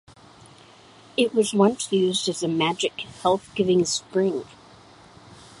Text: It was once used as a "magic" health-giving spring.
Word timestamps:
It 1.15 1.35
was 1.35 1.53
once 1.53 1.91
used 1.91 2.27
as 2.27 2.41
a 2.41 2.47
"magic" 2.47 3.01
health-giving 3.01 3.85
spring. 3.85 4.45